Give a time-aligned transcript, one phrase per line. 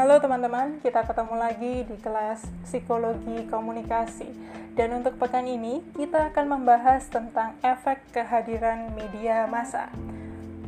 [0.00, 4.32] Halo teman-teman, kita ketemu lagi di kelas Psikologi Komunikasi.
[4.72, 9.92] Dan untuk pekan ini, kita akan membahas tentang efek kehadiran media massa.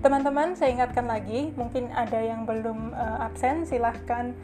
[0.05, 4.37] Teman-teman, saya ingatkan lagi, mungkin ada yang belum uh, absen, silahkan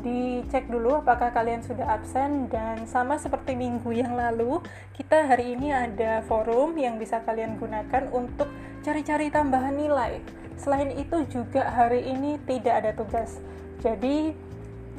[0.00, 4.64] dicek dulu apakah kalian sudah absen dan sama seperti minggu yang lalu
[4.96, 8.48] kita hari ini ada forum yang bisa kalian gunakan untuk
[8.80, 10.24] cari-cari tambahan nilai
[10.60, 13.40] Selain itu juga hari ini tidak ada tugas.
[13.80, 14.36] Jadi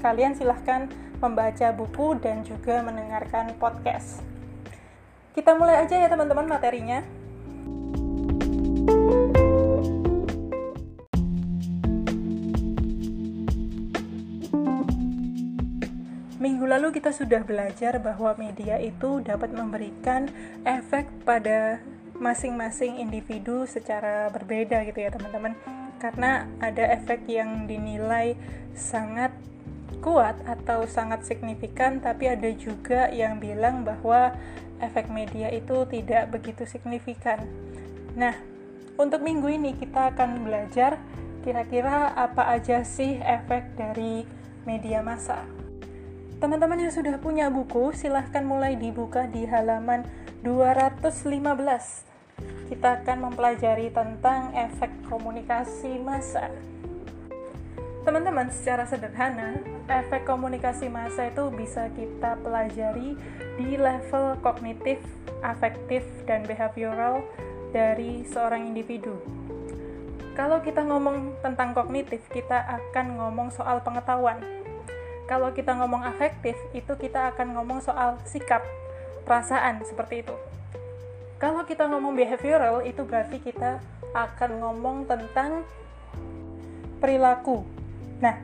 [0.01, 0.89] kalian silahkan
[1.21, 4.25] membaca buku dan juga mendengarkan podcast.
[5.37, 7.05] Kita mulai aja ya teman-teman materinya.
[16.41, 20.25] Minggu lalu kita sudah belajar bahwa media itu dapat memberikan
[20.65, 21.77] efek pada
[22.17, 25.53] masing-masing individu secara berbeda gitu ya teman-teman
[26.01, 28.33] karena ada efek yang dinilai
[28.73, 29.29] sangat
[30.01, 34.33] kuat atau sangat signifikan tapi ada juga yang bilang bahwa
[34.81, 37.45] efek media itu tidak begitu signifikan.
[38.17, 38.33] Nah
[38.97, 40.97] untuk minggu ini kita akan belajar
[41.45, 44.25] kira-kira apa aja sih efek dari
[44.65, 45.45] media massa.
[46.41, 50.01] Teman-teman yang sudah punya buku silahkan mulai dibuka di halaman
[50.41, 52.10] 215
[52.71, 56.47] kita akan mempelajari tentang efek komunikasi massa.
[58.01, 63.13] Teman-teman, secara sederhana, efek komunikasi massa itu bisa kita pelajari
[63.61, 64.97] di level kognitif,
[65.45, 67.21] afektif, dan behavioral
[67.69, 69.21] dari seorang individu.
[70.33, 74.39] Kalau kita ngomong tentang kognitif, kita akan ngomong soal pengetahuan.
[75.29, 78.63] Kalau kita ngomong afektif, itu kita akan ngomong soal sikap,
[79.27, 80.33] perasaan, seperti itu.
[81.41, 83.81] Kalau kita ngomong behavioral, itu berarti kita
[84.13, 85.65] akan ngomong tentang
[87.01, 87.65] perilaku.
[88.21, 88.37] Nah,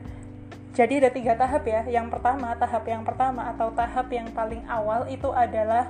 [0.74, 1.86] jadi ada tiga tahap ya.
[1.86, 5.86] Yang pertama, tahap yang pertama atau tahap yang paling awal itu adalah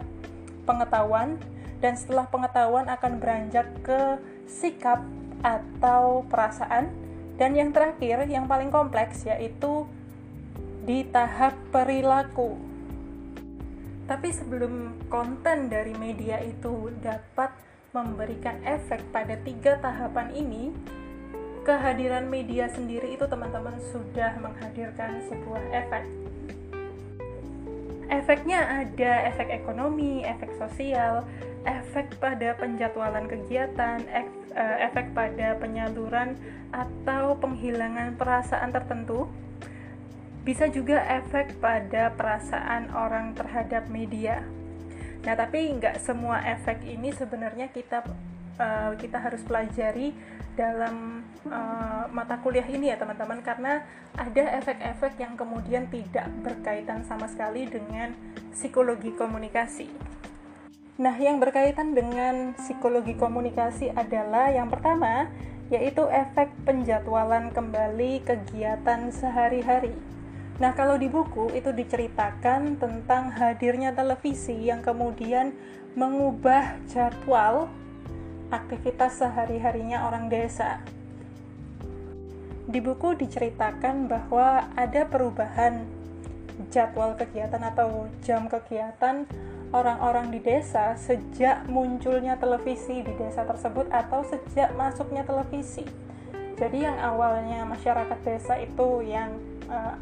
[0.69, 1.41] pengetahuan,
[1.81, 5.01] dan setelah pengetahuan akan beranjak ke sikap
[5.41, 6.93] atau perasaan,
[7.41, 9.89] dan yang terakhir, yang paling kompleks yaitu
[10.85, 12.68] di tahap perilaku.
[14.09, 17.53] Tapi sebelum konten dari media itu dapat
[17.93, 20.73] memberikan efek pada tiga tahapan ini,
[21.69, 26.05] kehadiran media sendiri itu teman-teman sudah menghadirkan sebuah efek.
[28.09, 31.29] Efeknya ada efek ekonomi, efek sosial,
[31.69, 34.25] efek pada penjadwalan kegiatan, eh,
[34.89, 36.33] efek pada penyaluran
[36.73, 39.29] atau penghilangan perasaan tertentu,
[40.49, 44.41] bisa juga efek pada perasaan orang terhadap media.
[45.29, 48.01] Nah, tapi nggak semua efek ini sebenarnya kita
[48.57, 50.17] uh, kita harus pelajari
[50.57, 51.21] dalam
[51.53, 53.85] uh, mata kuliah ini ya teman-teman karena
[54.17, 58.17] ada efek-efek yang kemudian tidak berkaitan sama sekali dengan
[58.57, 59.93] psikologi komunikasi.
[60.97, 65.29] Nah, yang berkaitan dengan psikologi komunikasi adalah yang pertama
[65.69, 69.93] yaitu efek penjadwalan kembali kegiatan sehari-hari.
[70.59, 75.55] Nah, kalau di buku itu diceritakan tentang hadirnya televisi yang kemudian
[75.95, 77.71] mengubah jadwal
[78.51, 80.83] aktivitas sehari-harinya orang desa.
[82.69, 85.87] Di buku diceritakan bahwa ada perubahan
[86.75, 89.31] jadwal kegiatan atau jam kegiatan
[89.71, 95.87] orang-orang di desa sejak munculnya televisi di desa tersebut atau sejak masuknya televisi.
[96.59, 99.39] Jadi yang awalnya masyarakat desa itu yang
[99.71, 99.95] uh,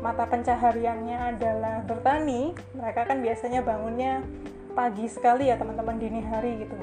[0.00, 4.24] mata pencahariannya adalah bertani, mereka kan biasanya bangunnya
[4.72, 6.76] pagi sekali ya teman-teman dini hari gitu.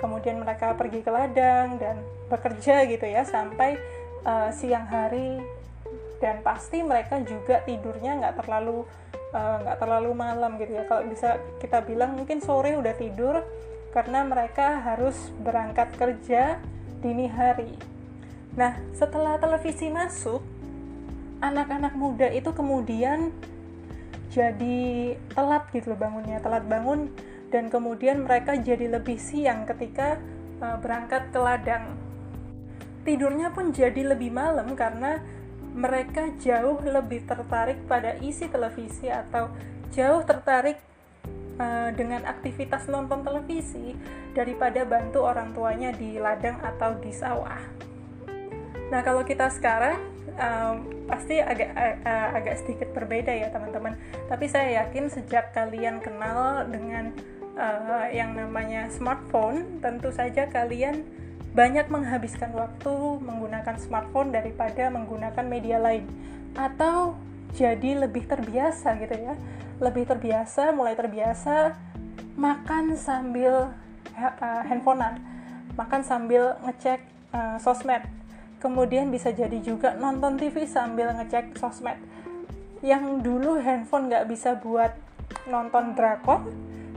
[0.00, 3.76] Kemudian mereka pergi ke ladang dan bekerja gitu ya sampai
[4.24, 5.38] uh, siang hari
[6.18, 8.86] dan pasti mereka juga tidurnya nggak terlalu
[9.34, 10.86] eh, nggak uh, terlalu malam gitu ya.
[10.86, 13.42] Kalau bisa kita bilang mungkin sore udah tidur
[13.90, 16.62] karena mereka harus berangkat kerja
[17.02, 17.74] dini hari.
[18.54, 20.40] Nah, setelah televisi masuk,
[21.42, 23.34] anak-anak muda itu kemudian
[24.32, 27.12] jadi telat gitu loh bangunnya, telat bangun
[27.52, 30.16] dan kemudian mereka jadi lebih siang ketika
[30.64, 31.98] uh, berangkat ke ladang.
[33.02, 35.20] Tidurnya pun jadi lebih malam karena
[35.74, 39.52] mereka jauh lebih tertarik pada isi televisi atau
[39.92, 40.80] jauh tertarik
[41.60, 43.92] uh, dengan aktivitas nonton televisi
[44.32, 47.60] daripada bantu orang tuanya di ladang atau di sawah.
[48.88, 53.98] Nah, kalau kita sekarang um, pasti agak uh, agak sedikit berbeda ya, teman-teman.
[54.30, 57.12] Tapi saya yakin sejak kalian kenal dengan
[57.58, 61.04] uh, yang namanya smartphone, tentu saja kalian
[61.52, 66.08] banyak menghabiskan waktu menggunakan smartphone daripada menggunakan media lain.
[66.56, 67.16] Atau
[67.52, 69.36] jadi lebih terbiasa gitu ya.
[69.82, 71.76] Lebih terbiasa mulai terbiasa
[72.40, 73.68] makan sambil
[74.16, 75.20] uh, handphonean.
[75.76, 77.00] Makan sambil ngecek
[77.32, 78.04] uh, sosmed
[78.62, 81.98] kemudian bisa jadi juga nonton TV sambil ngecek sosmed.
[82.78, 84.94] Yang dulu handphone nggak bisa buat
[85.50, 86.46] nonton drakor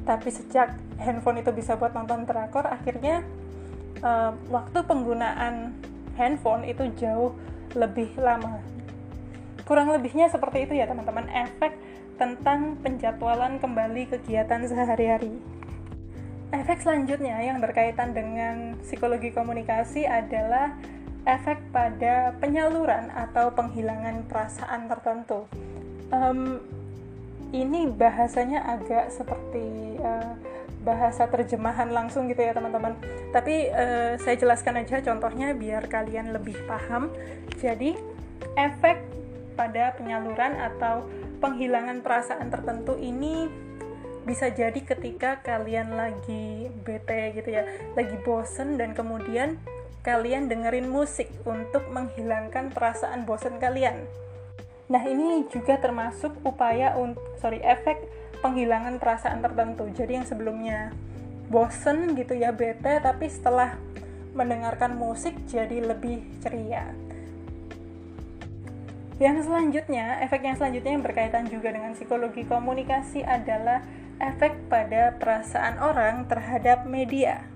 [0.05, 3.25] tapi sejak handphone itu bisa buat nonton drakor akhirnya
[4.05, 5.73] uh, waktu penggunaan
[6.13, 7.33] handphone itu jauh
[7.73, 8.61] lebih lama.
[9.65, 11.25] Kurang lebihnya seperti itu ya teman-teman.
[11.33, 11.73] Efek
[12.21, 15.41] tentang penjadwalan kembali kegiatan sehari-hari.
[16.53, 20.77] Efek selanjutnya yang berkaitan dengan psikologi komunikasi adalah
[21.25, 25.49] efek pada penyaluran atau penghilangan perasaan tertentu.
[26.13, 26.61] Um,
[27.49, 30.37] ini bahasanya agak seperti uh,
[30.85, 32.93] bahasa terjemahan langsung gitu ya teman-teman.
[33.33, 37.09] Tapi uh, saya jelaskan aja contohnya biar kalian lebih paham.
[37.57, 37.97] Jadi
[38.53, 39.01] efek
[39.57, 41.09] pada penyaluran atau
[41.41, 43.49] penghilangan perasaan tertentu ini
[44.25, 49.61] bisa jadi ketika kalian lagi bete gitu ya, lagi bosen dan kemudian
[50.05, 54.05] kalian dengerin musik untuk menghilangkan perasaan bosan kalian.
[54.85, 56.93] Nah, ini juga termasuk upaya
[57.41, 58.05] sorry, efek
[58.45, 59.89] penghilangan perasaan tertentu.
[59.89, 60.93] Jadi yang sebelumnya
[61.49, 63.81] bosen gitu ya, bete, tapi setelah
[64.37, 66.93] mendengarkan musik jadi lebih ceria.
[69.17, 73.81] Yang selanjutnya, efek yang selanjutnya yang berkaitan juga dengan psikologi komunikasi adalah
[74.21, 77.54] efek pada perasaan orang terhadap media.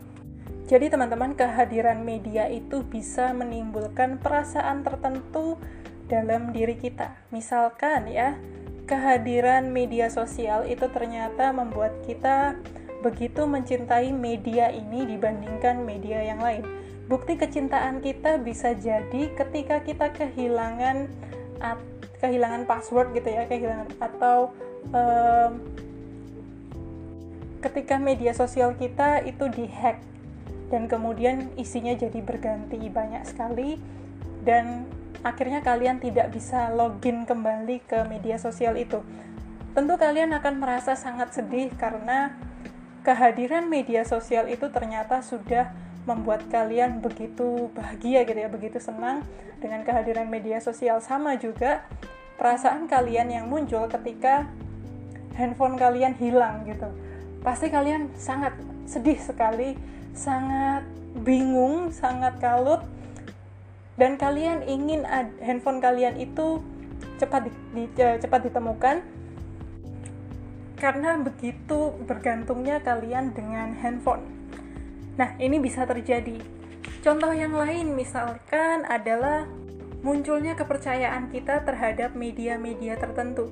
[0.70, 5.58] Jadi teman-teman, kehadiran media itu bisa menimbulkan perasaan tertentu
[6.06, 7.18] dalam diri kita.
[7.34, 8.38] Misalkan ya,
[8.86, 12.54] kehadiran media sosial itu ternyata membuat kita
[13.02, 16.62] begitu mencintai media ini dibandingkan media yang lain.
[17.10, 21.10] Bukti kecintaan kita bisa jadi ketika kita kehilangan
[21.66, 21.82] at,
[22.22, 24.54] kehilangan password gitu ya, kehilangan atau
[24.94, 25.66] um,
[27.66, 29.98] ketika media sosial kita itu dihack
[30.70, 33.82] dan kemudian isinya jadi berganti banyak sekali
[34.46, 34.86] dan
[35.26, 39.04] akhirnya kalian tidak bisa login kembali ke media sosial itu.
[39.76, 42.34] Tentu kalian akan merasa sangat sedih karena
[43.04, 45.72] kehadiran media sosial itu ternyata sudah
[46.08, 49.22] membuat kalian begitu bahagia gitu ya, begitu senang
[49.60, 51.86] dengan kehadiran media sosial sama juga
[52.40, 54.48] perasaan kalian yang muncul ketika
[55.36, 56.88] handphone kalian hilang gitu.
[57.44, 58.56] Pasti kalian sangat
[58.90, 59.76] sedih sekali
[60.20, 60.84] sangat
[61.24, 62.84] bingung, sangat kalut,
[63.96, 65.08] dan kalian ingin
[65.40, 66.60] handphone kalian itu
[67.16, 69.00] cepat di, di, uh, cepat ditemukan
[70.80, 74.24] karena begitu bergantungnya kalian dengan handphone.
[75.20, 76.40] Nah, ini bisa terjadi.
[77.04, 79.44] Contoh yang lain misalkan adalah
[80.00, 83.52] munculnya kepercayaan kita terhadap media-media tertentu.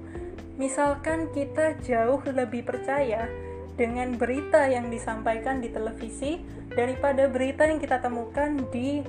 [0.56, 3.28] Misalkan kita jauh lebih percaya
[3.78, 6.42] dengan berita yang disampaikan di televisi
[6.74, 9.06] daripada berita yang kita temukan di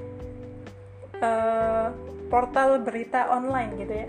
[1.25, 1.89] uh,
[2.29, 4.09] portal berita online gitu ya.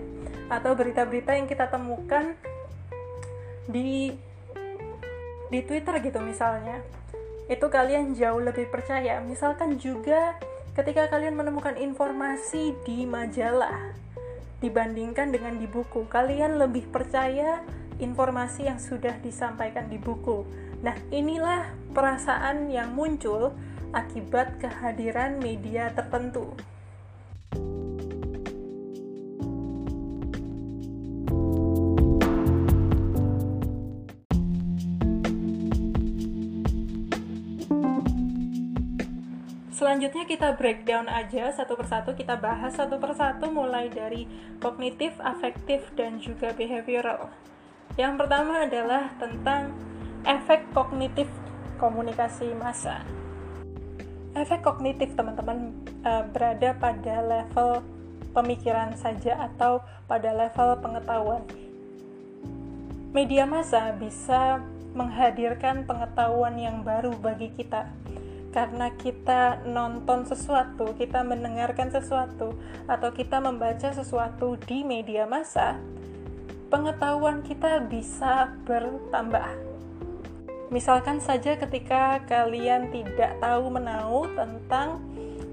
[0.52, 2.36] Atau berita-berita yang kita temukan
[3.64, 4.12] di
[5.48, 6.84] di Twitter gitu misalnya.
[7.50, 9.18] Itu kalian jauh lebih percaya.
[9.24, 10.38] Misalkan juga
[10.76, 13.96] ketika kalian menemukan informasi di majalah
[14.60, 17.64] dibandingkan dengan di buku kalian lebih percaya
[18.00, 20.42] informasi yang sudah disampaikan di buku.
[20.80, 23.52] Nah, inilah perasaan yang muncul
[23.92, 26.56] akibat kehadiran media tertentu.
[39.80, 44.28] Selanjutnya kita breakdown aja satu persatu, kita bahas satu persatu mulai dari
[44.60, 47.49] kognitif, afektif, dan juga behavioral.
[48.00, 49.76] Yang pertama adalah tentang
[50.24, 51.28] efek kognitif
[51.76, 53.04] komunikasi massa.
[54.32, 55.76] Efek kognitif teman-teman
[56.08, 57.84] uh, berada pada level
[58.32, 61.44] pemikiran saja atau pada level pengetahuan.
[63.12, 64.64] Media massa bisa
[64.96, 67.84] menghadirkan pengetahuan yang baru bagi kita
[68.48, 72.56] karena kita nonton sesuatu, kita mendengarkan sesuatu,
[72.90, 75.78] atau kita membaca sesuatu di media massa,
[76.70, 79.50] pengetahuan kita bisa bertambah.
[80.70, 85.02] Misalkan saja ketika kalian tidak tahu menau tentang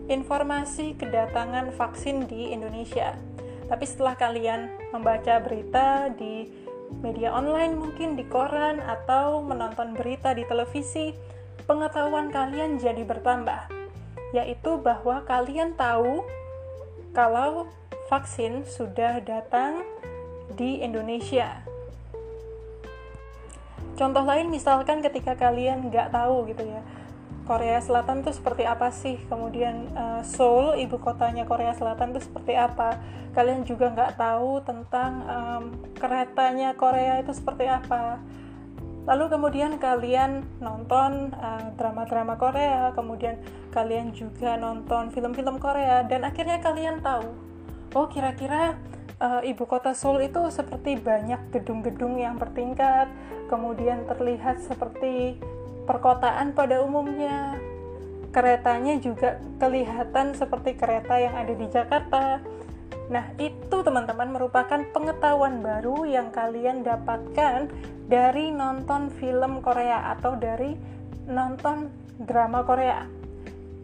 [0.08, 3.18] informasi kedatangan vaksin di Indonesia.
[3.66, 6.48] Tapi setelah kalian membaca berita di
[7.02, 11.12] media online, mungkin di koran atau menonton berita di televisi,
[11.68, 13.76] pengetahuan kalian jadi bertambah.
[14.36, 16.20] yaitu bahwa kalian tahu
[17.16, 17.64] kalau
[18.12, 19.80] vaksin sudah datang
[20.56, 21.66] di Indonesia.
[23.98, 26.86] Contoh lain misalkan ketika kalian nggak tahu gitu ya,
[27.50, 32.54] Korea Selatan itu seperti apa sih, kemudian uh, Seoul, ibu kotanya Korea Selatan itu seperti
[32.54, 33.02] apa,
[33.34, 35.64] kalian juga nggak tahu tentang um,
[35.96, 38.22] keretanya Korea itu seperti apa,
[39.08, 43.42] lalu kemudian kalian nonton drama drama-drama Korea, kemudian
[43.74, 47.32] kalian juga nonton film-film Korea, dan akhirnya kalian tahu,
[47.96, 48.76] oh kira-kira
[49.22, 53.10] uh, ibu kota Seoul itu seperti banyak gedung-gedung yang bertingkat,
[53.50, 55.38] kemudian terlihat seperti
[55.90, 57.58] perkotaan pada umumnya.
[58.30, 62.44] Keretanya juga kelihatan seperti kereta yang ada di Jakarta.
[63.08, 67.72] Nah, itu teman-teman merupakan pengetahuan baru yang kalian dapatkan
[68.12, 70.76] dari nonton film Korea atau dari
[71.24, 71.88] nonton
[72.20, 73.08] drama Korea.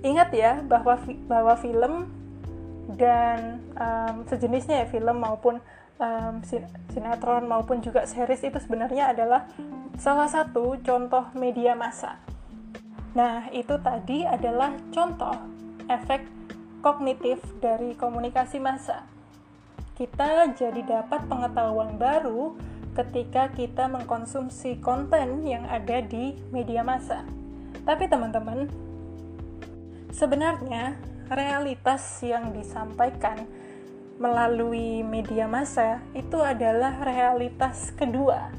[0.04, 1.00] Ingat ya bahwa
[1.32, 2.12] bahwa film
[2.92, 5.64] dan um, sejenisnya ya film maupun
[6.00, 6.44] um,
[6.92, 9.48] sinetron maupun juga series itu sebenarnya adalah
[9.96, 12.20] salah satu contoh media massa.
[13.14, 15.38] Nah, itu tadi adalah contoh
[15.86, 16.26] efek
[16.82, 19.06] kognitif dari komunikasi massa.
[19.94, 22.58] Kita jadi dapat pengetahuan baru
[22.98, 27.22] ketika kita mengkonsumsi konten yang ada di media massa.
[27.86, 28.66] Tapi teman-teman,
[30.10, 30.98] sebenarnya
[31.34, 33.46] realitas yang disampaikan
[34.22, 38.54] melalui media massa itu adalah realitas kedua.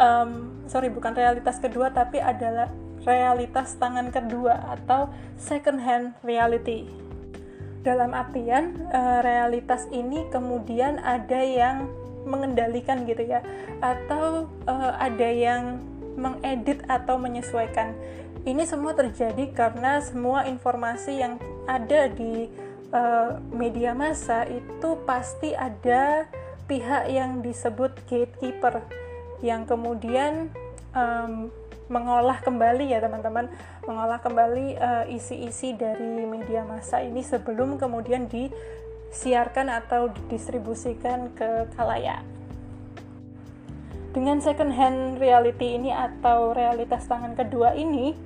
[0.00, 2.72] Um, sorry, bukan realitas kedua, tapi adalah
[3.04, 6.88] realitas tangan kedua atau second hand reality.
[7.84, 11.90] Dalam artian uh, realitas ini kemudian ada yang
[12.24, 13.44] mengendalikan gitu ya,
[13.84, 15.80] atau uh, ada yang
[16.18, 17.94] mengedit atau menyesuaikan.
[18.42, 21.36] Ini semua terjadi karena semua informasi yang
[21.68, 22.48] ada di
[22.94, 26.26] uh, media massa itu pasti ada
[26.70, 28.80] pihak yang disebut gatekeeper
[29.42, 30.54] yang kemudian
[30.94, 31.50] um,
[31.90, 33.50] mengolah kembali ya teman-teman
[33.82, 34.78] mengolah kembali
[35.10, 42.22] isi isi-isi dari media massa ini sebelum kemudian disiarkan atau didistribusikan ke kalayak
[44.10, 48.18] dengan second hand reality ini atau realitas tangan kedua ini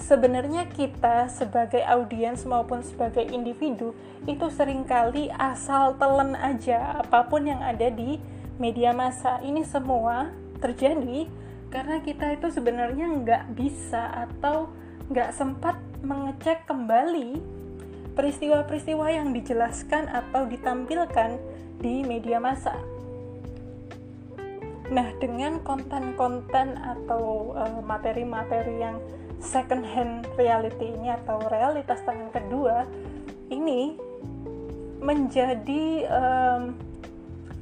[0.00, 3.92] sebenarnya kita sebagai audiens maupun sebagai individu
[4.24, 8.16] itu sering kali asal telan aja apa pun yang ada di
[8.56, 10.32] media massa ini semua
[10.64, 11.28] terjadi
[11.68, 14.72] karena kita itu sebenarnya nggak bisa atau
[15.12, 17.42] nggak sempat mengecek kembali
[18.14, 21.36] peristiwa-peristiwa yang dijelaskan atau ditampilkan
[21.82, 22.93] di media massa.
[24.92, 28.96] Nah, dengan konten-konten atau eh, materi-materi uh, yang
[29.40, 32.84] second hand reality ini atau realitas tangan kedua
[33.48, 33.96] ini
[35.04, 36.62] menjadi um,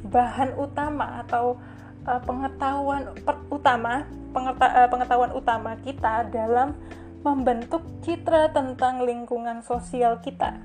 [0.06, 1.58] bahan utama atau
[2.06, 3.10] uh, pengetahuan
[3.50, 6.74] utama pengeta, uh, pengetahuan utama kita dalam
[7.22, 10.62] membentuk citra tentang lingkungan sosial kita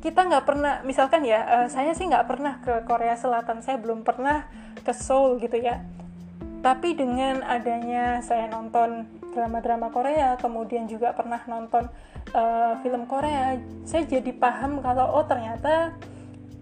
[0.00, 3.60] kita nggak pernah misalkan ya uh, saya sih nggak pernah ke Korea Selatan.
[3.60, 4.48] Saya belum pernah
[4.80, 5.84] ke Seoul gitu ya.
[6.60, 11.88] Tapi dengan adanya saya nonton drama-drama Korea, kemudian juga pernah nonton
[12.36, 13.56] uh, film Korea,
[13.88, 15.96] saya jadi paham kalau oh ternyata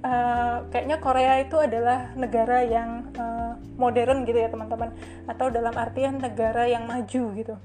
[0.07, 4.95] uh, kayaknya Korea itu adalah negara yang uh, modern gitu ya teman-teman,
[5.27, 7.59] atau dalam artian negara yang maju gitu.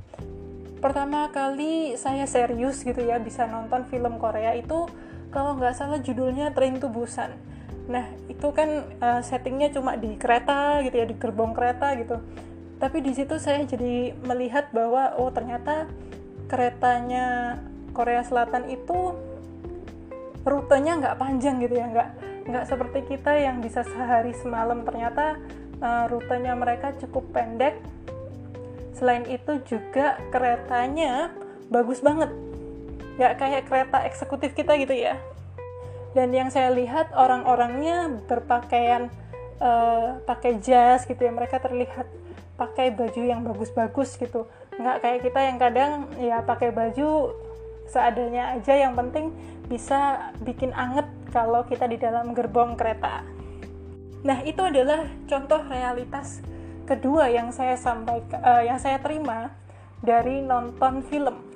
[0.81, 4.89] Pertama kali saya serius gitu ya bisa nonton film Korea itu
[5.33, 7.33] kalau nggak salah judulnya Train to Busan
[7.83, 12.15] Nah, itu kan uh, settingnya cuma di kereta gitu ya, di gerbong kereta gitu.
[12.79, 15.87] Tapi di situ saya jadi melihat bahwa oh ternyata
[16.47, 17.59] keretanya
[17.91, 19.15] Korea Selatan itu
[20.43, 22.09] rutenya nggak panjang gitu ya, nggak
[22.43, 24.87] nggak seperti kita yang bisa sehari semalam.
[24.87, 25.39] Ternyata
[25.83, 27.75] uh, rutenya mereka cukup pendek.
[28.95, 31.35] Selain itu juga keretanya
[31.67, 32.31] bagus banget,
[33.17, 35.19] nggak kayak kereta eksekutif kita gitu ya.
[36.13, 39.09] Dan yang saya lihat orang-orangnya berpakaian
[39.57, 41.33] uh, pakai jas gitu ya.
[41.33, 42.05] Mereka terlihat
[42.53, 44.45] pakai baju yang bagus-bagus gitu.
[44.77, 45.91] Nggak kayak kita yang kadang
[46.21, 47.33] ya pakai baju
[47.89, 48.73] seadanya aja.
[48.77, 49.25] Yang penting
[49.65, 53.25] bisa bikin anget kalau kita di dalam gerbong kereta.
[54.21, 56.45] Nah itu adalah contoh realitas
[56.85, 59.55] kedua yang saya sampaikan uh, yang saya terima
[60.03, 61.52] dari nonton film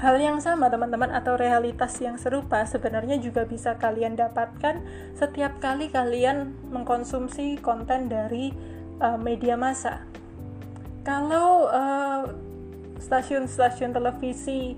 [0.00, 4.80] Hal yang sama teman-teman atau realitas yang serupa sebenarnya juga bisa kalian dapatkan
[5.12, 8.48] setiap kali kalian mengkonsumsi konten dari
[9.04, 10.08] uh, media massa.
[11.04, 12.32] Kalau uh,
[12.96, 14.72] stasiun-stasiun televisi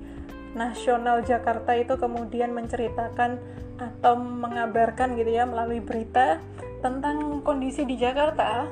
[0.59, 3.39] nasional Jakarta itu kemudian menceritakan
[3.79, 6.43] atau mengabarkan gitu ya melalui berita
[6.83, 8.67] tentang kondisi di Jakarta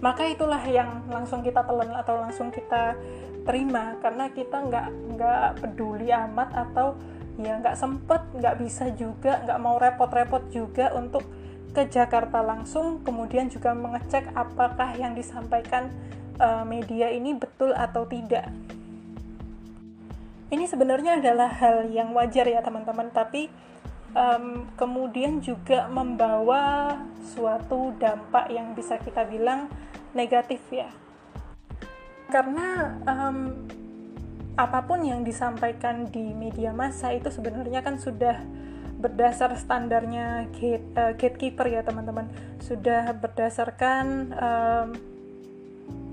[0.00, 2.96] maka itulah yang langsung kita telan atau langsung kita
[3.44, 6.98] terima karena kita nggak nggak peduli amat atau
[7.40, 11.24] ya nggak sempet nggak bisa juga nggak mau repot-repot juga untuk
[11.70, 13.02] ke Jakarta langsung.
[13.06, 15.88] Kemudian juga mengecek apakah yang disampaikan
[16.42, 18.50] uh, media ini betul atau tidak.
[20.50, 23.14] Ini sebenarnya adalah hal yang wajar ya teman-teman.
[23.14, 23.46] Tapi
[24.18, 29.70] um, kemudian juga membawa suatu dampak yang bisa kita bilang
[30.10, 30.90] negatif ya
[32.30, 33.68] karena um,
[34.56, 38.40] apa pun yang disampaikan di media massa itu sebenarnya kan sudah
[39.00, 42.28] berdasar standarnya gate, uh, gatekeeper ya teman-teman
[42.60, 44.06] sudah berdasarkan
[44.36, 44.88] um,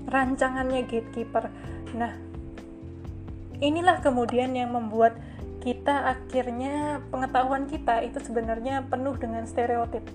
[0.08, 1.52] rancangannya gatekeeper
[1.92, 2.12] nah
[3.60, 5.18] inilah kemudian yang membuat
[5.58, 10.06] kita akhirnya pengetahuan kita itu sebenarnya penuh dengan stereotip.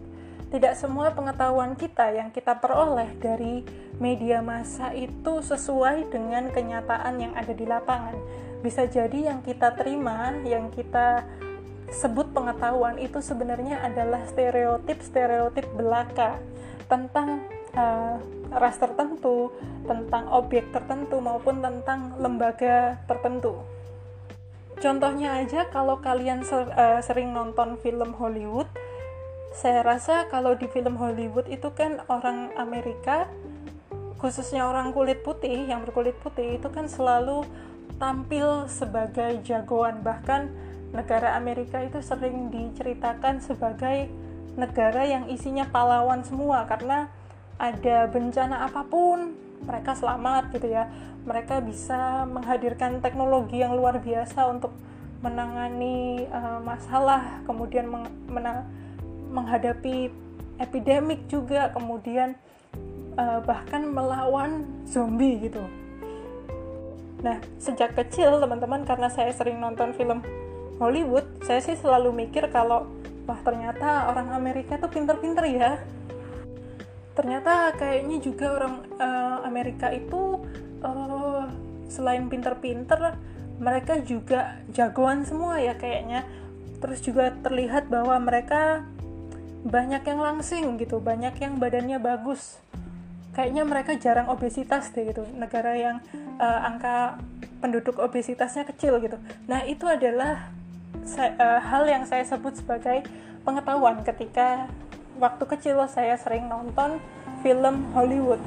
[0.53, 3.65] Tidak semua pengetahuan kita yang kita peroleh dari
[3.97, 8.13] media massa itu sesuai dengan kenyataan yang ada di lapangan.
[8.61, 11.25] Bisa jadi yang kita terima, yang kita
[11.89, 16.37] sebut pengetahuan itu sebenarnya adalah stereotip-stereotip belaka
[16.85, 18.21] tentang uh,
[18.53, 19.49] ras tertentu,
[19.89, 23.57] tentang objek tertentu maupun tentang lembaga tertentu.
[24.77, 28.69] Contohnya aja kalau kalian uh, sering nonton film Hollywood,
[29.53, 33.29] saya rasa kalau di film Hollywood itu kan orang Amerika
[34.17, 37.45] khususnya orang kulit putih yang berkulit putih itu kan selalu
[38.01, 40.01] tampil sebagai jagoan.
[40.01, 40.41] Bahkan
[40.89, 44.09] negara Amerika itu sering diceritakan sebagai
[44.57, 47.09] negara yang isinya pahlawan semua karena
[47.61, 49.37] ada bencana apa pun
[49.69, 50.89] mereka selamat gitu ya.
[51.29, 54.73] Mereka bisa menghadirkan teknologi yang luar biasa untuk
[55.21, 58.09] menangani uh, masalah kemudian meng
[59.33, 60.13] menghadapi
[60.61, 62.37] epidemik juga kemudian
[63.17, 65.65] uh, bahkan melawan zombie gitu.
[67.25, 70.21] Nah sejak kecil teman-teman karena saya sering nonton film
[70.77, 72.85] Hollywood saya sih selalu mikir kalau
[73.25, 75.71] wah ternyata orang Amerika tuh pinter-pinter ya.
[77.13, 80.41] Ternyata kayaknya juga orang uh, Amerika itu
[80.81, 81.45] uh,
[81.85, 83.17] selain pinter-pinter
[83.61, 86.25] mereka juga jagoan semua ya kayaknya.
[86.81, 88.83] Terus juga terlihat bahwa mereka
[89.63, 92.59] banyak yang langsing gitu banyak yang badannya bagus
[93.33, 95.97] kayaknya mereka jarang obesitas deh gitu negara yang
[96.37, 97.17] uh, angka
[97.63, 99.15] penduduk obesitasnya kecil gitu
[99.47, 100.51] nah itu adalah
[101.17, 103.07] uh, hal yang saya sebut sebagai
[103.43, 104.67] pengetahuan ketika
[105.19, 106.97] waktu kecil saya sering nonton
[107.43, 108.39] film Hollywood.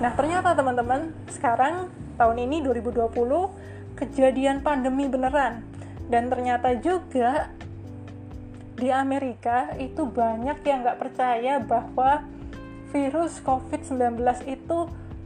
[0.00, 3.12] Nah, ternyata teman-teman, sekarang tahun ini 2020
[3.96, 5.64] kejadian pandemi beneran.
[6.06, 7.50] Dan ternyata juga
[8.76, 12.22] di Amerika itu banyak yang nggak percaya bahwa
[12.92, 14.78] virus COVID-19 itu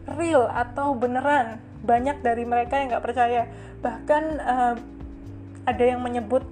[0.07, 1.59] real atau beneran.
[1.83, 3.51] Banyak dari mereka yang nggak percaya.
[3.83, 4.75] Bahkan uh,
[5.67, 6.47] ada yang menyebut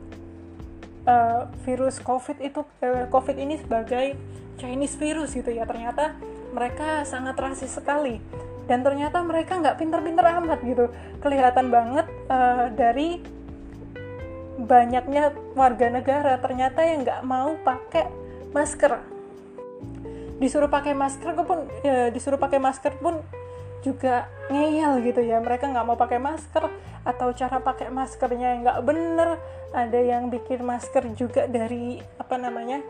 [1.06, 4.18] uh, virus COVID itu uh, COVID ini sebagai
[4.58, 5.64] Chinese virus gitu ya.
[5.64, 6.18] Ternyata
[6.50, 8.18] mereka sangat rasis sekali
[8.68, 10.90] dan ternyata mereka nggak pinter-pinter amat gitu.
[11.22, 13.37] Kelihatan banget uh, dari
[14.58, 18.10] banyaknya warga negara ternyata yang nggak mau pakai
[18.50, 18.98] masker.
[20.42, 23.22] Disuruh pakai masker pun ya, disuruh pakai masker pun
[23.86, 25.38] juga ngeyel gitu ya.
[25.38, 26.66] Mereka nggak mau pakai masker
[27.06, 29.38] atau cara pakai maskernya yang nggak bener.
[29.70, 32.82] Ada yang bikin masker juga dari apa namanya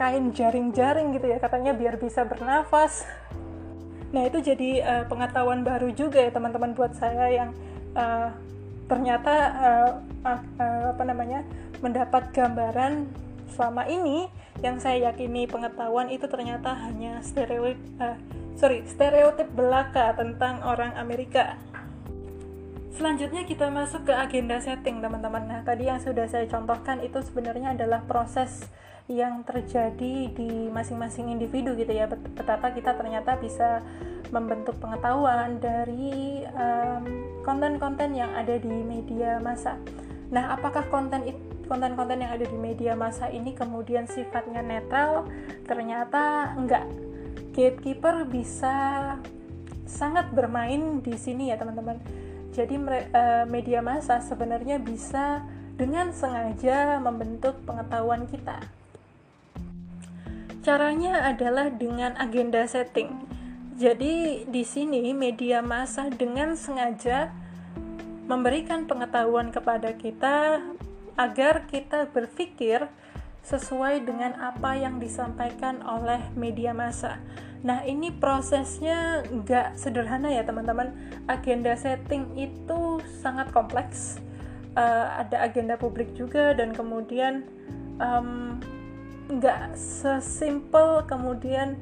[0.00, 1.36] kain jaring-jaring gitu ya.
[1.36, 3.04] Katanya biar bisa bernafas.
[4.10, 7.50] Nah itu jadi uh, pengetahuan baru juga ya teman-teman buat saya yang
[7.94, 8.34] uh,
[8.90, 9.90] ternyata uh,
[10.26, 11.46] uh, apa namanya
[11.78, 13.06] mendapat gambaran
[13.54, 14.26] selama ini
[14.66, 18.18] yang saya yakini pengetahuan itu ternyata hanya stereotip uh,
[18.58, 21.54] sorry stereotip belaka tentang orang Amerika.
[22.90, 25.48] Selanjutnya kita masuk ke agenda setting teman-teman.
[25.48, 28.68] Nah tadi yang sudah saya contohkan itu sebenarnya adalah proses
[29.10, 32.06] yang terjadi di masing-masing individu gitu ya.
[32.06, 33.82] Betapa kita ternyata bisa
[34.30, 36.46] membentuk pengetahuan dari
[37.42, 39.74] konten-konten yang ada di media massa.
[40.30, 41.26] Nah, apakah konten
[41.66, 45.26] konten-konten yang ada di media massa ini kemudian sifatnya netral?
[45.66, 46.86] Ternyata enggak
[47.50, 49.18] gatekeeper bisa
[49.90, 51.98] sangat bermain di sini ya teman-teman.
[52.54, 55.42] Jadi uh, media massa sebenarnya bisa
[55.74, 58.79] dengan sengaja membentuk pengetahuan kita.
[60.60, 63.16] Caranya adalah dengan agenda setting.
[63.80, 67.32] Jadi di sini media massa dengan sengaja
[68.28, 70.60] memberikan pengetahuan kepada kita
[71.16, 72.92] agar kita berpikir
[73.40, 77.16] sesuai dengan apa yang disampaikan oleh media massa.
[77.64, 80.92] Nah, ini prosesnya nggak sederhana ya teman-teman.
[81.24, 84.20] Agenda setting itu sangat kompleks.
[84.76, 87.42] Uh, ada agenda publik juga dan kemudian
[87.98, 88.60] um,
[89.30, 91.78] nggak sesimpel kemudian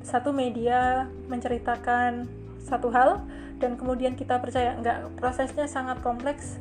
[0.00, 2.24] satu media menceritakan
[2.64, 3.20] satu hal
[3.60, 6.56] dan kemudian kita percaya enggak prosesnya sangat kompleks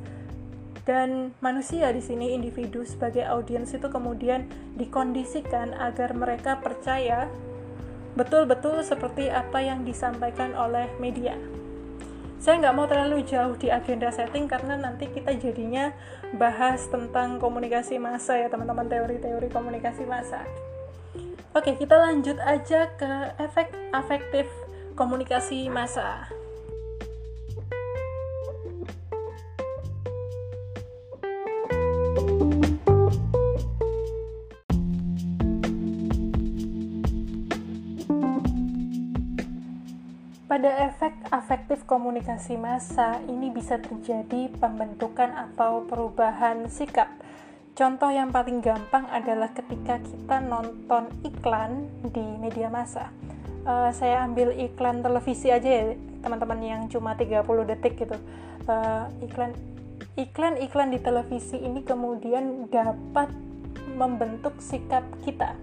[0.83, 7.29] dan manusia di sini individu sebagai audiens itu kemudian dikondisikan agar mereka percaya
[8.17, 11.37] betul-betul seperti apa yang disampaikan oleh media.
[12.39, 15.91] Saya nggak mau terlalu jauh di agenda setting karena nanti kita jadinya
[16.39, 20.47] bahas tentang komunikasi massa ya teman-teman teori-teori komunikasi massa.
[21.51, 23.11] Oke, kita lanjut aja ke
[23.43, 24.47] efek afektif
[24.95, 26.38] komunikasi massa.
[40.59, 47.07] Pada efek afektif komunikasi massa, ini bisa terjadi pembentukan atau perubahan sikap.
[47.79, 53.07] Contoh yang paling gampang adalah ketika kita nonton iklan di media massa.
[53.63, 55.95] Uh, saya ambil iklan televisi aja ya,
[56.27, 58.19] teman-teman yang cuma 30 detik gitu.
[58.67, 59.55] Uh, iklan
[60.19, 63.31] iklan-iklan di televisi ini kemudian dapat
[63.95, 65.55] membentuk sikap kita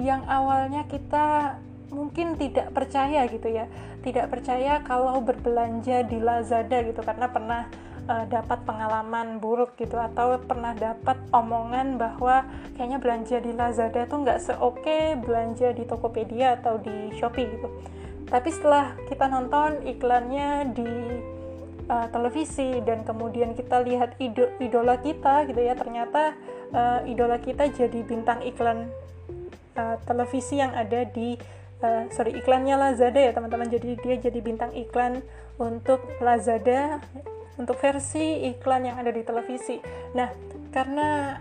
[0.00, 1.60] yang awalnya kita
[1.92, 3.68] mungkin tidak percaya gitu ya
[4.08, 7.68] tidak percaya kalau berbelanja di Lazada gitu karena pernah
[8.08, 14.24] uh, dapat pengalaman buruk gitu atau pernah dapat omongan bahwa kayaknya belanja di Lazada tuh
[14.24, 17.68] nggak seoke belanja di Tokopedia atau di Shopee gitu.
[18.28, 20.92] Tapi setelah kita nonton iklannya di
[21.88, 26.36] uh, televisi dan kemudian kita lihat ido idola kita gitu ya ternyata
[26.72, 28.88] uh, idola kita jadi bintang iklan
[29.76, 31.40] uh, televisi yang ada di
[31.82, 33.68] uh, sorry iklannya Lazada ya teman-teman.
[33.70, 35.22] Jadi dia jadi bintang iklan
[35.58, 37.02] untuk Lazada
[37.58, 39.82] untuk versi iklan yang ada di televisi.
[40.14, 40.30] Nah
[40.70, 41.40] karena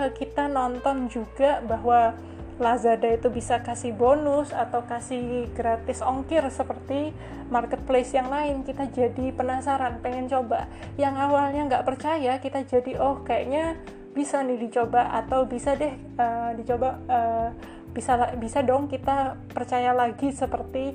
[0.00, 2.16] uh, kita nonton juga bahwa
[2.58, 7.14] Lazada itu bisa kasih bonus atau kasih gratis ongkir seperti
[7.54, 10.66] marketplace yang lain kita jadi penasaran pengen coba.
[10.98, 13.78] Yang awalnya nggak percaya kita jadi oh kayaknya
[14.10, 17.48] bisa nih dicoba atau bisa deh uh, dicoba uh,
[17.92, 20.94] bisa bisa dong kita percaya lagi seperti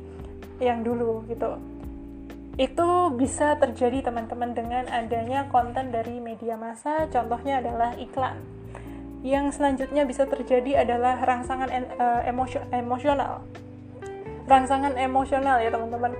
[0.61, 1.57] yang dulu gitu.
[2.53, 7.09] Itu bisa terjadi teman-teman dengan adanya konten dari media massa.
[7.09, 8.37] Contohnya adalah iklan.
[9.25, 12.21] Yang selanjutnya bisa terjadi adalah rangsangan uh,
[12.75, 13.41] emosional.
[14.45, 16.13] Rangsangan emosional ya teman-teman.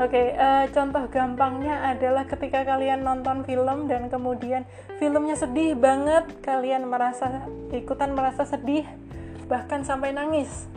[0.00, 4.64] Oke, okay, uh, eh, contoh gampangnya adalah ketika kalian nonton film dan kemudian
[4.96, 8.88] filmnya sedih banget, kalian merasa ikutan merasa sedih
[9.50, 10.70] bahkan sampai nangis.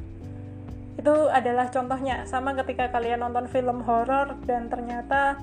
[0.97, 5.37] Itu adalah contohnya sama ketika kalian nonton film horor dan ternyata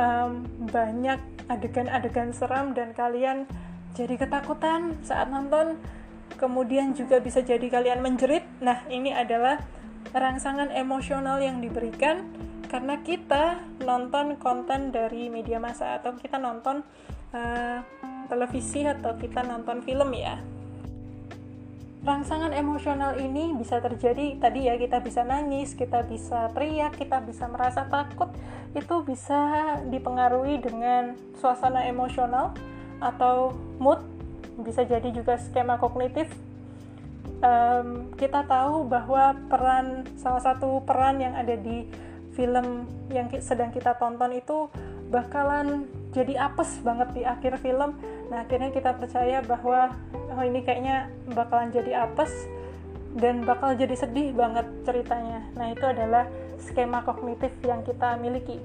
[0.00, 1.20] um, banyak
[1.52, 3.44] adegan-adegan seram dan kalian
[3.92, 5.76] jadi ketakutan saat nonton
[6.40, 8.48] kemudian juga bisa jadi kalian menjerit.
[8.64, 9.60] Nah ini adalah
[10.16, 12.24] rangsangan emosional yang diberikan
[12.66, 16.82] karena kita nonton konten dari media massa atau kita nonton
[17.30, 17.78] uh,
[18.26, 20.53] televisi atau kita nonton film ya
[22.04, 27.48] rangsangan emosional ini bisa terjadi tadi ya kita bisa nangis, kita bisa teriak, kita bisa
[27.48, 28.28] merasa takut
[28.76, 32.52] itu bisa dipengaruhi dengan suasana emosional
[33.00, 34.04] atau mood
[34.60, 36.28] bisa jadi juga skema kognitif.
[37.44, 41.88] Um, kita tahu bahwa peran salah satu peran yang ada di
[42.36, 44.68] film yang sedang kita tonton itu
[45.12, 47.98] bakalan jadi apes banget di akhir film
[48.30, 49.92] nah akhirnya kita percaya bahwa
[50.32, 52.30] oh ini kayaknya bakalan jadi apes
[53.18, 56.30] dan bakal jadi sedih banget ceritanya nah itu adalah
[56.62, 58.62] skema kognitif yang kita miliki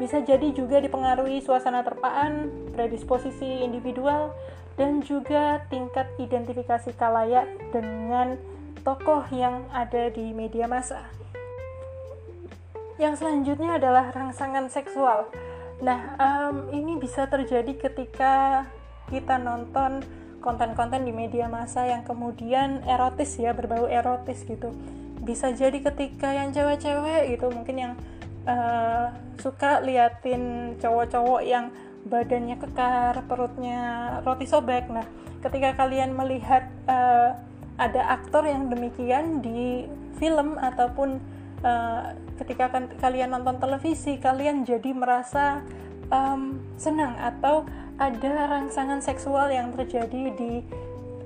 [0.00, 4.32] bisa jadi juga dipengaruhi suasana terpaan, predisposisi individual,
[4.80, 8.40] dan juga tingkat identifikasi kalayak dengan
[8.82, 11.06] tokoh yang ada di media massa.
[12.96, 15.28] Yang selanjutnya adalah rangsangan seksual.
[15.82, 18.64] Nah, um, ini bisa terjadi ketika
[19.10, 20.06] kita nonton
[20.38, 24.70] konten-konten di media massa yang kemudian erotis ya, berbau erotis gitu.
[25.26, 27.92] Bisa jadi ketika yang cewek-cewek gitu, mungkin yang
[28.46, 29.10] uh,
[29.42, 31.74] suka liatin cowok-cowok yang
[32.06, 33.78] badannya kekar, perutnya
[34.22, 34.86] roti sobek.
[34.86, 35.06] Nah,
[35.42, 37.34] ketika kalian melihat uh,
[37.74, 41.18] ada aktor yang demikian di film ataupun
[41.62, 45.62] uh, ketika kan, kalian nonton televisi kalian jadi merasa
[46.10, 47.64] um, senang atau
[47.96, 50.62] ada rangsangan seksual yang terjadi di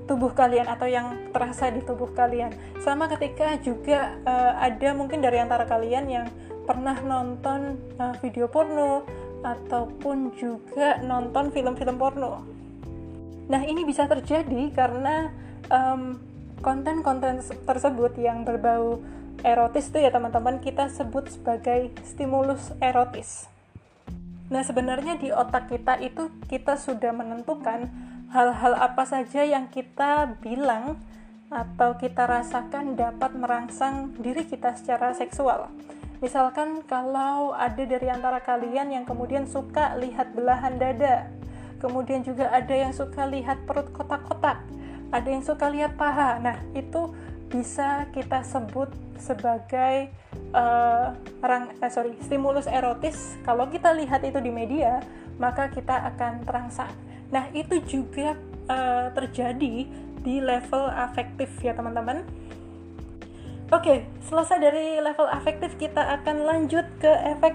[0.07, 2.55] tubuh kalian atau yang terasa di tubuh kalian.
[2.79, 6.27] Sama ketika juga uh, ada mungkin dari antara kalian yang
[6.63, 9.03] pernah nonton uh, video porno
[9.43, 12.43] ataupun juga nonton film-film porno.
[13.47, 15.31] Nah, ini bisa terjadi karena
[16.63, 18.99] konten-konten um, tersebut yang berbau
[19.45, 23.49] erotis itu ya teman-teman kita sebut sebagai stimulus erotis.
[24.47, 27.91] Nah, sebenarnya di otak kita itu kita sudah menentukan
[28.31, 30.99] hal-hal apa saja yang kita bilang
[31.47, 35.71] atau kita rasakan dapat merangsang diri kita secara seksual.
[36.19, 41.29] Misalkan kalau ada dari antara kalian yang kemudian suka lihat belahan dada,
[41.77, 44.59] kemudian juga ada yang suka lihat perut kotak-kotak,
[45.13, 46.41] ada yang suka lihat paha.
[46.41, 47.13] Nah, itu
[47.47, 50.11] bisa kita sebut sebagai
[50.53, 53.39] uh, rang, eh, sorry, stimulus erotis.
[53.47, 55.01] Kalau kita lihat itu di media,
[55.39, 56.91] maka kita akan terangsang.
[57.31, 58.35] Nah, itu juga
[58.71, 59.87] uh, terjadi
[60.23, 62.23] di level afektif ya teman-teman.
[63.67, 67.51] Oke, selesai dari level afektif, kita akan lanjut ke efek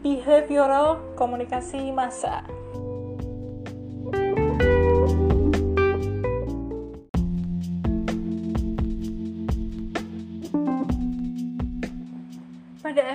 [0.00, 2.63] behavioral komunikasi massa.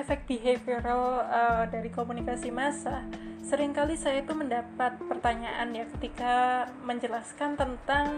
[0.10, 3.06] Efek behavioral uh, dari komunikasi massa,
[3.46, 8.18] sering kali saya itu mendapat pertanyaan ya ketika menjelaskan tentang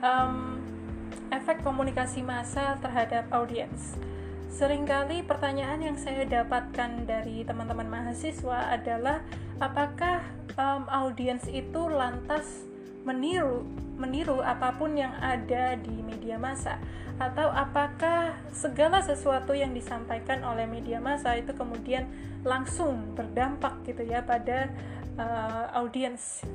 [0.00, 0.56] um,
[1.28, 4.00] efek komunikasi massa terhadap audiens.
[4.48, 9.20] Seringkali pertanyaan yang saya dapatkan dari teman-teman mahasiswa adalah
[9.60, 10.24] apakah
[10.56, 12.64] um, audiens itu lantas
[13.08, 13.64] meniru
[13.98, 16.78] meniru apa pun yang ada di media massa.
[17.18, 22.06] Atau apakah segala sesuatu yang disampaikan oleh media massa itu kemudian
[22.46, 24.70] langsung berdampak gitu ya pada
[25.18, 26.46] uh, audiens?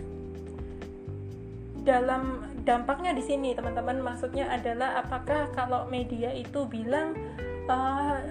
[1.83, 7.11] Dalam dampaknya di sini teman-teman maksudnya adalah apakah kalau media itu bilang
[7.67, 8.23] uh,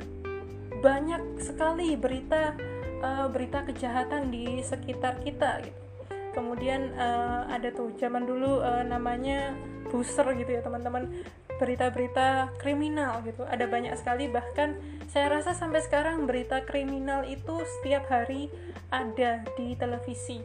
[0.80, 2.56] banyak sekali berita
[3.04, 5.91] uh, berita kejahatan di sekitar kita gitu
[6.32, 9.56] kemudian uh, ada tuh zaman dulu uh, namanya
[9.92, 11.08] booster gitu ya teman-teman.
[11.60, 14.26] Berita-berita kriminal gitu ada banyak sekali.
[14.26, 14.74] Bahkan
[15.06, 18.50] saya rasa sampai sekarang berita kriminal itu setiap hari
[18.90, 20.42] ada di televisi.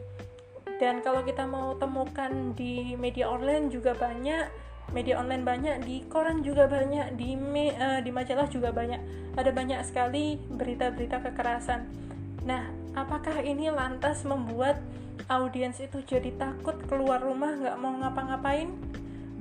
[0.78, 6.40] Dan kalau kita mau temukan di media online juga banyak media online banyak di koran
[6.40, 9.00] juga banyak di me, uh, di majalah juga banyak.
[9.36, 12.07] Ada banyak sekali berita-berita kekerasan
[12.48, 12.64] nah
[12.96, 14.80] apakah ini lantas membuat
[15.28, 18.72] audiens itu jadi takut keluar rumah nggak mau ngapa-ngapain?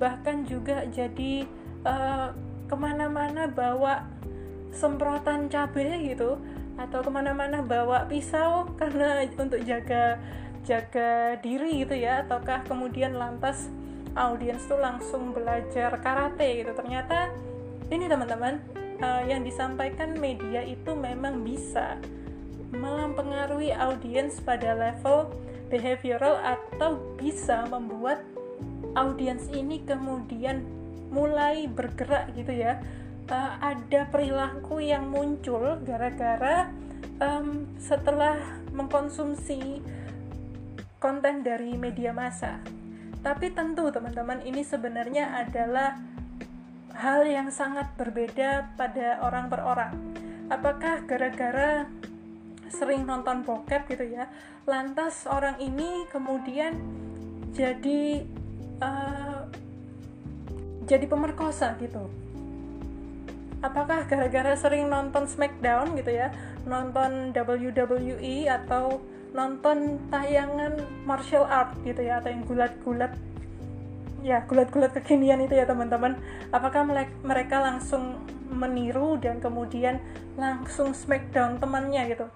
[0.02, 1.48] Bahkan juga jadi
[1.88, 2.36] uh,
[2.68, 4.04] ke mana-mana bawa
[4.76, 6.36] semprotan cabai gitu
[6.78, 10.20] atau ke mana-mana bawa pisau karena untuk jaga
[10.68, 12.28] jaga diri gitu ya.
[12.28, 13.72] Ataukah kemudian lantas
[14.18, 16.76] audiens tuh langsung belajar karate gitu?
[16.76, 17.32] Ternyata
[17.88, 18.60] ini teman-teman
[19.00, 21.96] uh, yang disampaikan media itu memang bisa
[22.72, 25.32] mempengaruhi audiens pada level
[25.68, 28.24] behavioral atau bisa membuat
[28.96, 30.64] audiens ini kemudian
[31.12, 32.80] mulai bergerak gitu ya.
[33.28, 36.72] Uh, ada perilaku yang muncul gara-gara
[37.20, 38.40] um, setelah
[38.72, 39.84] mengkonsumsi
[40.98, 42.64] konten dari media massa.
[43.20, 46.00] Tapi tentu teman-teman ini sebenarnya adalah
[46.96, 49.94] hal yang sangat berbeda pada orang per orang.
[50.48, 51.84] Apakah gara-gara
[52.72, 54.28] sering nonton bokep gitu ya.
[54.68, 56.76] Lantas orang ini kemudian
[57.56, 58.24] jadi
[58.84, 59.48] uh,
[60.88, 62.08] jadi pemerkosa gitu.
[63.60, 66.30] Apakah gara-gara sering nonton Smackdown gitu ya
[66.68, 69.00] nonton WWE atau
[69.32, 70.78] nonton tayangan
[71.08, 73.16] martial art gitu ya atau yang gulat-gulat
[74.22, 76.20] ya gulat-gulat kekinian itu ya teman-teman.
[76.52, 76.86] Apakah
[77.24, 78.20] mereka langsung
[78.52, 80.00] meniru dan kemudian
[80.40, 82.28] langsung smackdown temannya gitu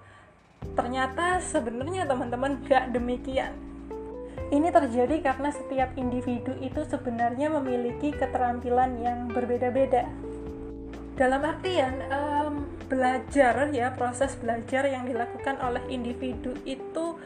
[0.72, 3.52] Ternyata sebenarnya teman-teman gak demikian.
[4.52, 10.04] Ini terjadi karena setiap individu itu sebenarnya memiliki keterampilan yang berbeda-beda.
[11.16, 17.16] Dalam artian um, belajar ya proses belajar yang dilakukan oleh individu itu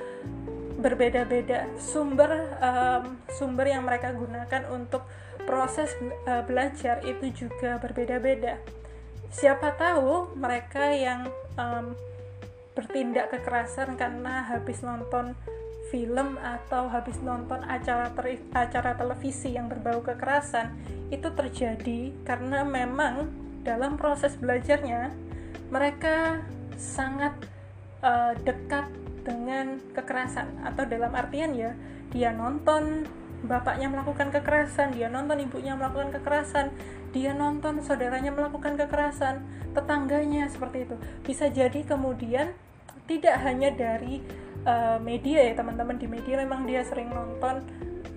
[0.78, 1.66] berbeda-beda.
[1.82, 2.30] Sumber
[2.62, 5.02] um, sumber yang mereka gunakan untuk
[5.46, 5.94] proses
[6.30, 8.62] uh, belajar itu juga berbeda-beda.
[9.34, 11.26] Siapa tahu mereka yang
[11.58, 11.98] um,
[12.76, 15.32] bertindak kekerasan karena habis nonton
[15.88, 18.12] film atau habis nonton acara
[18.52, 20.76] acara televisi yang berbau kekerasan
[21.08, 23.32] itu terjadi karena memang
[23.64, 25.14] dalam proses belajarnya
[25.72, 26.44] mereka
[26.76, 27.32] sangat
[28.04, 28.86] uh, dekat
[29.24, 31.72] dengan kekerasan atau dalam artian ya
[32.12, 33.08] dia nonton
[33.44, 36.72] bapaknya melakukan kekerasan, dia nonton ibunya melakukan kekerasan,
[37.12, 39.44] dia nonton saudaranya melakukan kekerasan,
[39.76, 40.96] tetangganya seperti itu.
[41.20, 42.56] Bisa jadi kemudian
[43.06, 44.22] tidak hanya dari
[44.66, 47.62] uh, media ya teman-teman di media memang dia sering nonton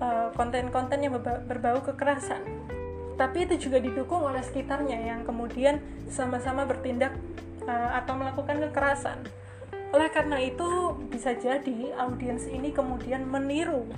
[0.02, 2.42] uh, konten-konten yang berbau kekerasan.
[3.20, 7.14] Tapi itu juga didukung oleh sekitarnya yang kemudian sama-sama bertindak
[7.68, 9.20] uh, atau melakukan kekerasan.
[9.90, 13.90] Oleh karena itu, bisa jadi audiens ini kemudian meniru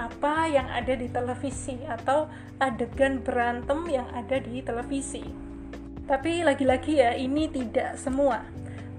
[0.00, 5.22] apa yang ada di televisi atau adegan berantem yang ada di televisi.
[6.08, 8.42] Tapi lagi-lagi ya, ini tidak semua.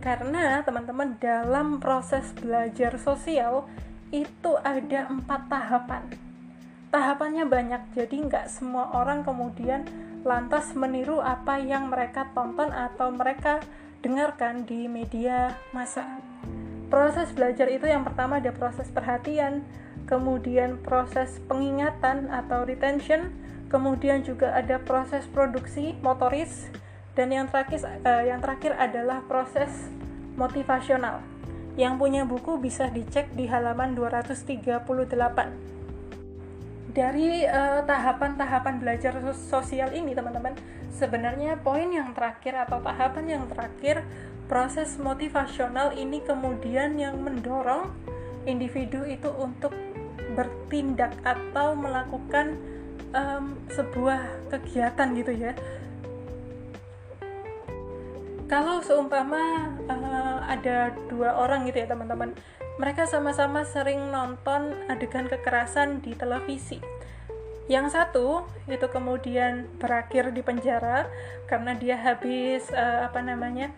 [0.04, 3.64] Karena teman-teman dalam proses belajar sosial
[4.12, 6.04] itu ada empat tahapan.
[6.92, 9.88] Tahapannya banyak, jadi nggak semua orang kemudian
[10.28, 13.64] lantas meniru apa yang mereka tonton atau mereka
[14.04, 16.20] dengarkan di media massa.
[16.92, 19.64] Proses belajar itu yang pertama ada proses perhatian,
[20.06, 23.34] kemudian proses pengingatan atau retention,
[23.72, 26.70] kemudian juga ada proses produksi motoris,
[27.14, 29.70] dan yang terakhir uh, yang terakhir adalah proses
[30.38, 31.22] motivasional.
[31.74, 35.74] Yang punya buku bisa dicek di halaman 238
[36.94, 40.54] dari eh, tahapan-tahapan uh, belajar sosial ini teman-teman
[40.94, 44.06] sebenarnya poin yang terakhir atau tahapan yang terakhir
[44.46, 47.90] proses motivasional ini kemudian yang mendorong
[48.46, 49.74] individu itu untuk
[50.38, 52.62] bertindak atau melakukan
[53.18, 55.58] um, sebuah kegiatan gitu ya
[58.48, 62.36] kalau seumpama uh, ada dua orang gitu ya teman-teman
[62.82, 66.82] mereka sama-sama sering nonton adegan kekerasan di televisi.
[67.70, 71.08] Yang satu itu kemudian berakhir di penjara
[71.48, 73.72] karena dia habis uh, apa namanya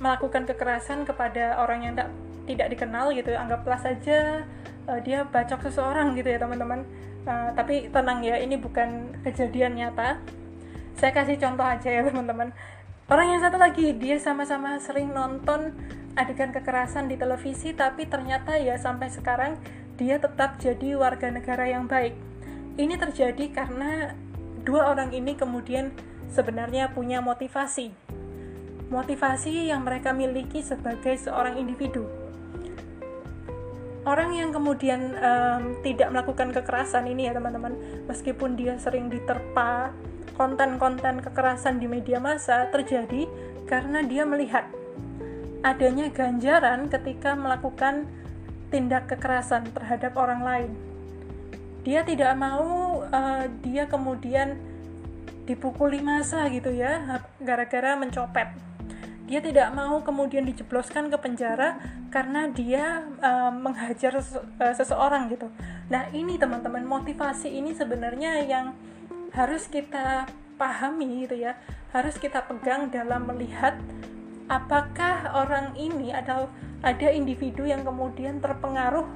[0.00, 2.08] melakukan kekerasan kepada orang yang tak,
[2.46, 3.34] tidak dikenal gitu.
[3.34, 4.46] Anggaplah saja
[4.88, 6.86] uh, dia bacok seseorang gitu ya teman-teman.
[7.24, 10.20] Uh, tapi tenang ya, ini bukan kejadian nyata.
[10.94, 12.54] Saya kasih contoh aja ya teman-teman.
[13.04, 15.76] Orang yang satu lagi dia sama-sama sering nonton
[16.16, 19.60] adegan kekerasan di televisi tapi ternyata ya sampai sekarang
[20.00, 22.16] dia tetap jadi warga negara yang baik.
[22.80, 24.16] Ini terjadi karena
[24.64, 25.92] dua orang ini kemudian
[26.32, 27.92] sebenarnya punya motivasi.
[28.88, 32.08] Motivasi yang mereka miliki sebagai seorang individu.
[34.08, 37.76] Orang yang kemudian um, tidak melakukan kekerasan ini ya teman-teman,
[38.08, 39.92] meskipun dia sering diterpa
[40.34, 43.26] konten-konten kekerasan di media massa terjadi
[43.64, 44.68] karena dia melihat
[45.64, 48.04] adanya ganjaran ketika melakukan
[48.68, 50.70] tindak kekerasan terhadap orang lain.
[51.84, 54.60] Dia tidak mau uh, dia kemudian
[55.44, 58.48] dipukuli masa gitu ya gara-gara mencopet.
[59.24, 61.80] Dia tidak mau kemudian dijebloskan ke penjara
[62.12, 65.48] karena dia uh, menghajar uh, seseorang gitu.
[65.88, 68.76] Nah, ini teman-teman motivasi ini sebenarnya yang
[69.34, 71.58] harus kita pahami gitu ya.
[71.90, 73.78] Harus kita pegang dalam melihat
[74.50, 76.50] apakah orang ini ada
[76.82, 79.06] ada individu yang kemudian terpengaruh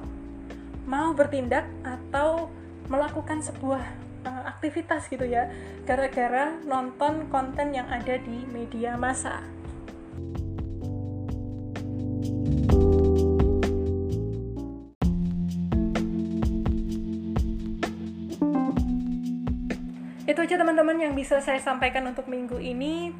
[0.89, 2.49] mau bertindak atau
[2.89, 3.83] melakukan sebuah
[4.25, 5.53] uh, aktivitas gitu ya
[5.85, 9.58] gara-gara nonton konten yang ada di media massa.
[20.49, 23.13] Aja teman-teman yang bisa saya sampaikan untuk minggu ini.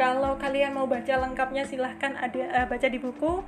[0.00, 3.44] Kalau kalian mau baca lengkapnya silahkan ada uh, baca di buku.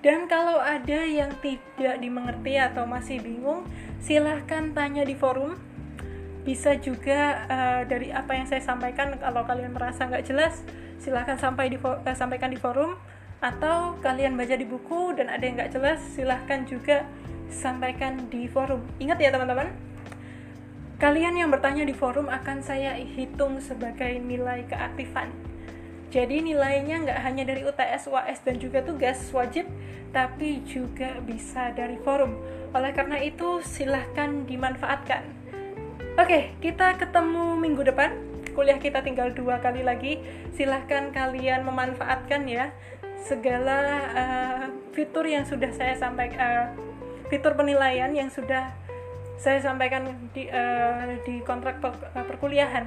[0.00, 3.68] Dan kalau ada yang tidak dimengerti atau masih bingung
[4.00, 5.60] silahkan tanya di forum.
[6.48, 10.64] Bisa juga uh, dari apa yang saya sampaikan kalau kalian merasa nggak jelas
[10.96, 12.96] silahkan sampai di uh, sampaikan di forum.
[13.44, 17.04] Atau kalian baca di buku dan ada yang nggak jelas silahkan juga
[17.52, 18.80] sampaikan di forum.
[18.96, 19.91] Ingat ya teman-teman
[21.02, 25.34] kalian yang bertanya di forum akan saya hitung sebagai nilai keaktifan
[26.12, 29.64] jadi nilainya nggak hanya dari UTS, UAS, dan juga tugas wajib,
[30.12, 32.36] tapi juga bisa dari forum.
[32.76, 35.24] Oleh karena itu, silahkan dimanfaatkan.
[36.20, 38.12] Oke, kita ketemu minggu depan.
[38.52, 40.20] Kuliah kita tinggal dua kali lagi.
[40.52, 42.76] Silahkan kalian memanfaatkan ya
[43.24, 43.80] segala
[44.12, 46.66] uh, fitur yang sudah saya sampaikan, uh,
[47.32, 48.76] fitur penilaian yang sudah
[49.42, 52.86] saya sampaikan di, uh, di kontrak per, uh, perkuliahan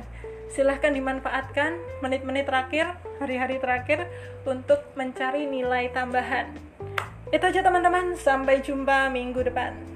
[0.56, 4.08] silahkan dimanfaatkan menit-menit terakhir, hari-hari terakhir
[4.48, 6.48] untuk mencari nilai tambahan.
[7.28, 9.95] Itu aja teman-teman, sampai jumpa minggu depan.